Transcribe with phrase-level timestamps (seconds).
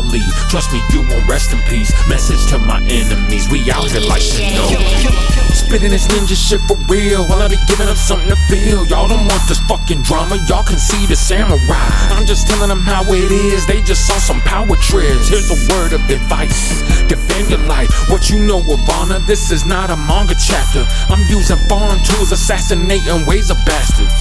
[0.00, 0.34] poison that I'll leave.
[0.50, 1.92] Trust me, you won't rest in peace.
[2.08, 5.30] Message to my enemies, we out here like Shinobi.
[5.52, 8.86] Spitting this ninja shit for real while I be giving up something to feel.
[8.86, 11.90] Y'all don't want this fucking drama, y'all can see the samurai.
[12.14, 15.28] I'm just telling them how it is, they just saw some power trips.
[15.28, 17.90] Here's a word of advice defend your life.
[18.08, 20.86] What you know of honor, this is not a manga chapter.
[21.10, 24.14] I'm using foreign tools, assassinating ways of bastards.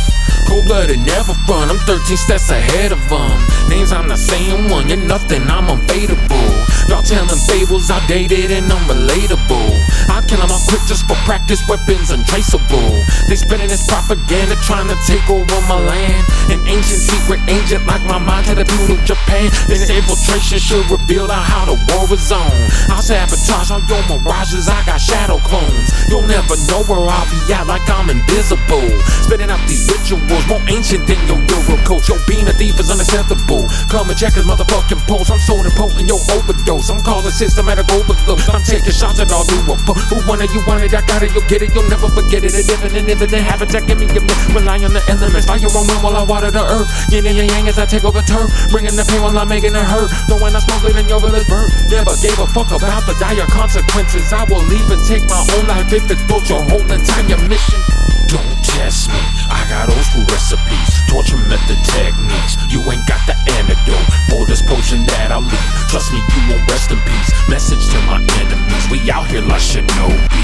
[0.50, 1.70] Cold blooded, never front.
[1.70, 3.38] I'm 13 steps ahead of them.
[3.70, 4.90] Names, I'm not saying one.
[4.90, 6.50] You're nothing, I'm unfadable.
[6.90, 9.70] Y'all telling fables, outdated and unrelatable.
[10.10, 12.90] I kill them all quick just for practice, weapons untraceable.
[13.30, 16.26] They spreading this propaganda, trying to take over my land.
[16.50, 19.54] An ancient secret agent like my mind had a to Japan.
[19.70, 22.58] This infiltration should reveal how the war was on.
[22.90, 25.94] I'll sabotage all your mirages, I got shadow clones.
[26.10, 26.19] You'll
[26.50, 28.90] never know where I'll be at like I'm invisible.
[29.22, 32.10] Spitting out these rituals, more ancient than your Euro coach.
[32.10, 33.70] Yo, being a thief is unacceptable.
[33.86, 35.30] Come and check his motherfucking pulse.
[35.30, 36.90] I'm so impotent, yo, overdose.
[36.90, 38.42] I'm causing systematic overload.
[38.50, 39.76] I'm taking shots at all a
[40.10, 42.58] Who wanted you want it, I got it, you'll get it, you'll never forget it.
[42.58, 44.50] A different and infinite habitat, give me a minute.
[44.50, 46.90] Rely on the elements, fire on wind while I water the earth.
[47.14, 48.50] Yin and yang as I take over turf.
[48.74, 50.10] Bringing the pain while I'm making it hurt.
[50.26, 51.70] Knowing I smoke it and your village burn.
[51.94, 54.34] Never gave a fuck about the dire consequences.
[54.34, 57.80] I will leave and take my own life if it's built your whole entire mission.
[58.28, 59.20] Don't test me,
[59.50, 62.56] I got old school recipes, torture method techniques.
[62.70, 65.72] You ain't got the antidote for this potion that I'll leave.
[65.90, 67.30] Trust me, you won't rest in peace.
[67.50, 70.44] Message to my enemies, we out here like Shinobi.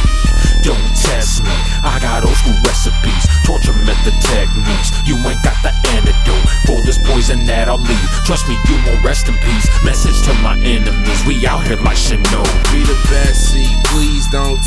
[0.64, 1.54] Don't test me,
[1.86, 4.90] I got old school recipes, torture method techniques.
[5.06, 8.10] You ain't got the antidote for this poison that I'll leave.
[8.26, 9.70] Trust me, you won't rest in peace.
[9.86, 12.74] Message to my enemies, we out here like Shinobi.
[12.74, 13.75] Be the best don't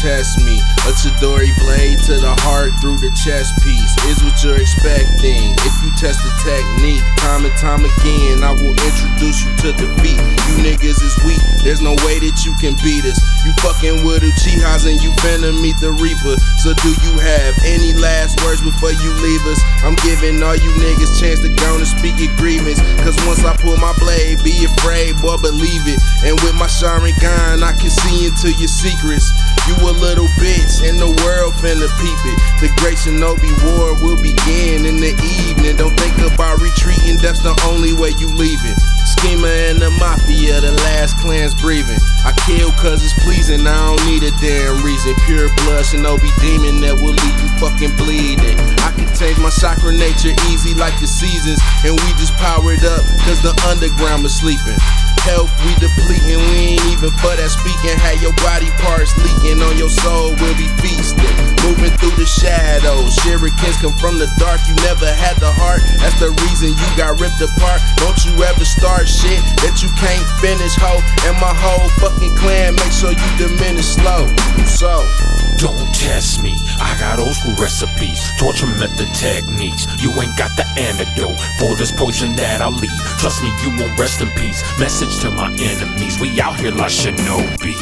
[0.09, 0.57] test me.
[0.89, 5.53] A Chidori blade to the heart through the chest piece is what you're expecting.
[5.69, 10.17] If you test the technique, time and time again, I will introduce you to defeat.
[10.49, 13.21] You niggas is weak, there's no way that you can beat us.
[13.45, 16.41] You fucking with Uchihas and you finna meet the Reaper.
[16.65, 19.61] So do you have any last words before you leave us?
[19.85, 22.81] I'm giving all you niggas chance to go and speak your grievance.
[23.05, 26.01] Cause once I pull my blade, be afraid, boy, believe it.
[26.25, 27.93] And with my Sharingan, I can
[28.29, 29.33] into your secrets.
[29.65, 32.39] You a little bitch, and the world finna peep it.
[32.61, 35.17] The great Shinobi War will begin in the
[35.49, 35.81] evening.
[35.81, 38.77] Don't think about retreating, that's the only way you leaving.
[39.09, 41.99] Schema and the mafia, the last clans breathing.
[42.29, 45.17] I kill cause it's pleasing, I don't need a damn reason.
[45.25, 48.61] Pure blood, Shinobi demon that will leave you fucking bleeding.
[48.85, 52.85] I can change my chakra nature easy like the seasons, and we just power it
[52.85, 54.77] up cause the underground was sleeping.
[55.25, 57.97] Health we depleting, we ain't even for that speaking.
[57.99, 61.35] Had your body parts leaking on your soul, we'll be feasting.
[61.65, 64.61] Moving through the shadows, shurikens come from the dark.
[64.67, 67.81] You never had the heart, that's the reason you got ripped apart.
[68.03, 70.99] Don't you ever start shit that you can't finish, ho.
[71.29, 74.27] And my whole fucking clan make sure you diminish slow.
[74.67, 75.07] So.
[75.59, 76.55] Don't test me,
[76.99, 79.87] got old school recipes, torture method techniques.
[80.03, 83.01] You ain't got the antidote for this poison that I'll leave.
[83.19, 84.63] Trust me, you won't rest in peace.
[84.79, 87.75] Message to my enemies, we out here like Shinobi.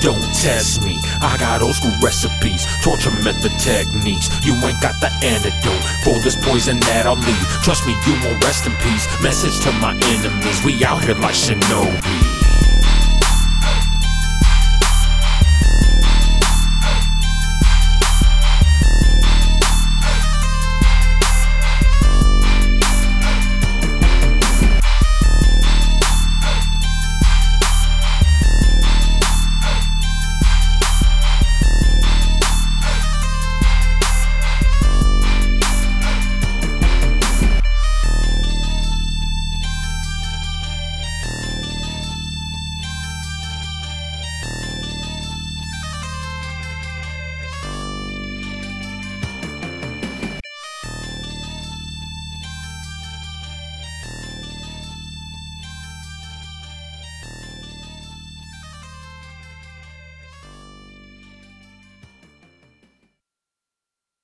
[0.00, 4.30] Don't test me, I got old school recipes, torture method techniques.
[4.44, 7.46] You ain't got the antidote for this poison that I'll leave.
[7.62, 9.06] Trust me, you won't rest in peace.
[9.22, 12.41] Message to my enemies, we out here like Shinobi.